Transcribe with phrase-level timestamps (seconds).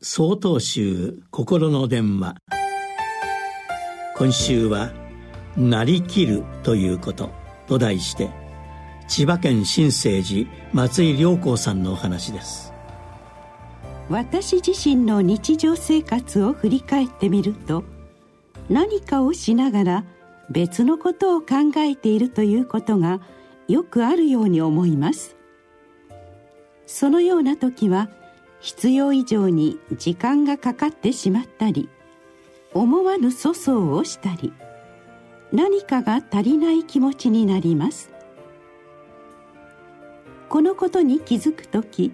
[0.00, 2.36] 総統集心の電話。
[4.16, 4.92] 今週は
[5.58, 7.30] 「なりきるということ」
[7.66, 8.30] と題して
[9.08, 12.72] 千葉県新生寺松井良子さんのお話です。
[14.08, 17.82] 私自身の日常生活を振り返ってみると
[18.70, 20.04] 何かをしながら
[20.48, 23.20] 別のことを考えているということが
[23.66, 25.34] よくあるように思います。
[26.86, 28.08] そのような時は
[28.60, 31.88] 必要以上に時間がかかってしまったり
[32.74, 34.52] 思わぬ粗相をしたり
[35.52, 38.10] 何かが足りない気持ちになります。
[40.48, 42.12] このことに気づく時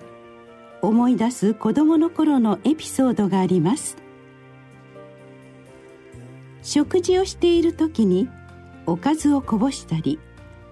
[0.82, 3.96] 思い出す子供の頃のエピソードがあります。
[6.62, 8.28] 食事をしている時に
[8.86, 10.18] おかずをこぼしたり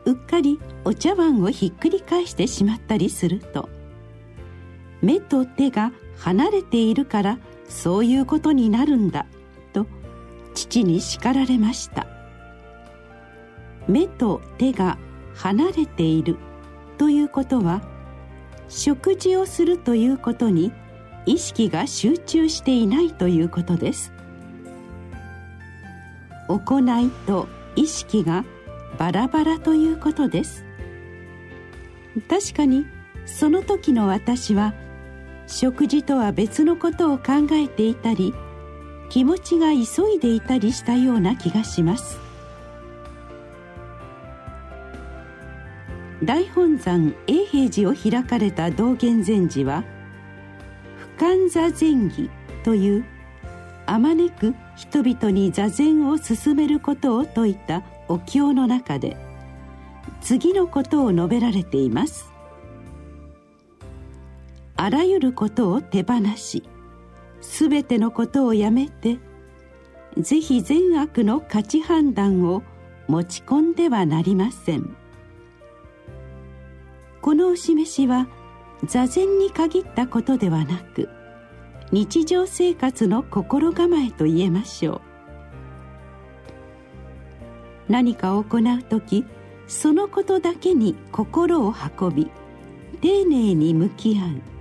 [0.04, 3.68] うっかりお茶碗をひっくり返してしまったりすると
[5.02, 7.38] 目と手が離れているから
[7.68, 9.26] そういうことになるんだ
[9.72, 9.86] と
[10.54, 12.06] 父に叱られました。
[13.88, 14.96] 目と手が
[15.34, 16.36] 離れている
[16.98, 17.82] ということは
[18.68, 20.72] 食事をするということに
[21.26, 24.12] 意識が集中していないということです。
[26.48, 28.44] 行いと意識が
[28.98, 30.64] バラバラということです。
[32.28, 32.86] 確かに
[33.24, 34.74] その時の私は
[35.46, 38.34] 食事とは別のことを考えていたり
[39.08, 42.18] 気持ちが急いでいたりしたような気がします。
[46.24, 49.82] 大本山永平寺を開かれた道元禅師は
[50.96, 52.30] 「不感座禅儀」
[52.62, 53.04] という
[53.86, 59.16] あまねく人々に座禅を進めることを説いたお経の中で
[60.20, 62.30] 次のことを述べられています。
[64.82, 66.64] あらゆることを手放し
[67.40, 69.20] すべてのことをやめて
[70.18, 72.64] ぜひ善悪の価値判断を
[73.06, 74.96] 持ち込んではなりません。
[77.20, 78.26] このお示しは
[78.84, 81.08] 座禅に限ったことではなく
[81.92, 84.94] 日常生活の心構えと言えましょ
[87.88, 87.92] う。
[87.92, 89.24] 何かを行う時
[89.68, 92.30] そのことだけに心を運び
[93.00, 94.51] 丁寧に向き合う。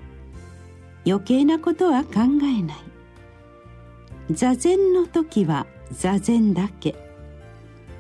[1.06, 2.78] 余計なことは考えない。
[4.32, 6.96] 座禅の時は座禅だけ。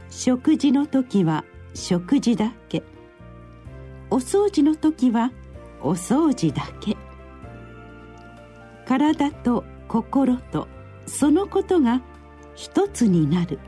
[0.09, 2.83] 食事の時は食事だけ。
[4.09, 5.31] お掃除の時は
[5.81, 6.95] お掃除だけ。
[8.85, 10.67] 体と心と
[11.05, 12.01] そのことが
[12.55, 13.59] 一つになる。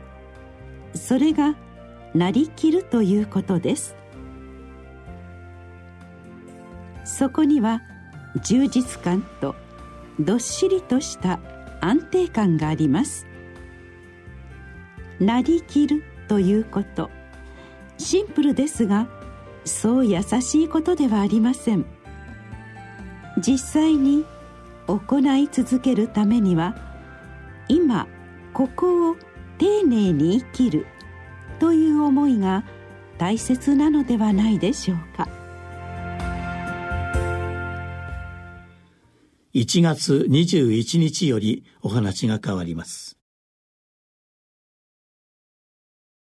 [0.94, 1.56] それが
[2.14, 3.96] なりきるということです。
[7.04, 7.82] そこには
[8.42, 9.56] 充実感と
[10.20, 11.40] どっしりとした
[11.82, 13.28] 安定感があります。
[15.20, 17.10] なりきるということ。
[17.98, 19.08] シンプルですが
[19.66, 21.86] そう優しいことではありません。
[23.38, 24.26] 実際に
[24.88, 26.76] 行い続けるためには
[27.68, 28.08] 今
[28.54, 29.16] ここを
[29.58, 30.86] 丁寧に生きる
[31.60, 32.64] という思いが
[33.18, 35.43] 大切なのではないでしょうか。
[39.56, 43.23] 1月21日よりお話が変わります。